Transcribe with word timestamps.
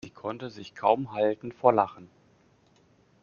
Sie 0.03 0.09
konnte 0.09 0.49
sich 0.49 0.73
kaum 0.73 1.11
halten 1.11 1.51
vor 1.51 1.73
Lachen. 1.73 2.09